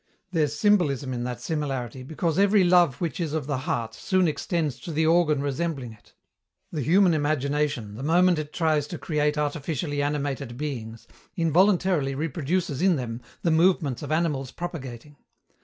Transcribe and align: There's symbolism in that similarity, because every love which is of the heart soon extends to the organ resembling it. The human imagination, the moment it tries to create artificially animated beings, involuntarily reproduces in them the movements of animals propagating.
There's 0.31 0.55
symbolism 0.55 1.13
in 1.13 1.25
that 1.25 1.41
similarity, 1.41 2.01
because 2.01 2.39
every 2.39 2.63
love 2.63 2.95
which 3.01 3.19
is 3.19 3.33
of 3.33 3.45
the 3.45 3.59
heart 3.69 3.93
soon 3.93 4.27
extends 4.27 4.79
to 4.79 4.91
the 4.91 5.05
organ 5.05 5.43
resembling 5.43 5.93
it. 5.93 6.15
The 6.71 6.81
human 6.81 7.13
imagination, 7.13 7.93
the 7.93 8.01
moment 8.01 8.39
it 8.39 8.51
tries 8.51 8.87
to 8.87 8.97
create 8.97 9.37
artificially 9.37 10.01
animated 10.01 10.57
beings, 10.57 11.07
involuntarily 11.35 12.15
reproduces 12.15 12.81
in 12.81 12.95
them 12.95 13.21
the 13.43 13.51
movements 13.51 14.01
of 14.01 14.11
animals 14.11 14.49
propagating. 14.49 15.17